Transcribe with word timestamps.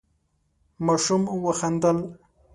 ماشوم 0.85 1.23
وخندل. 1.43 1.97